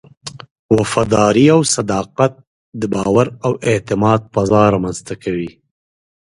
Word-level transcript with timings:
وفاداري 0.75 1.45
او 1.55 1.59
صداقت 1.75 2.33
د 2.79 2.81
باور 2.93 3.27
او 3.45 3.51
اعتماد 3.69 4.19
فضا 4.33 4.63
رامنځته 4.73 5.13
کوي. 5.23 5.51